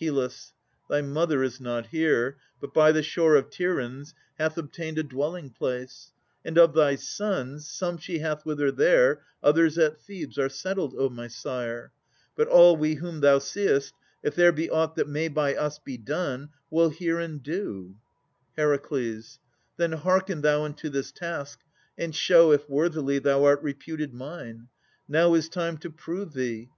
[0.00, 0.50] HYL.
[0.90, 5.50] Thy mother is not here, but by the shore Of Tiryns hath obtained a dwelling
[5.50, 6.10] place;
[6.44, 10.88] And of thy sons, some she hath with her there, And some inhabit Thebè's citadel.
[10.88, 10.94] But
[12.80, 13.92] we who are with thee, sire,
[14.24, 17.94] if there be aught That may by us be done, will hear, and do.
[18.56, 18.80] HER.
[19.76, 21.60] Then hearken thou unto this task,
[21.96, 24.66] and show If worthily thou art reputed mine.
[25.06, 26.68] Now is time to prove thee.